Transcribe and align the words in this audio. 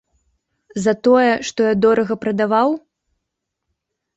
За 0.85 0.93
тое, 1.07 1.27
што 1.49 1.59
я 1.67 1.75
дорага 1.87 2.13
прадаваў? 2.25 2.69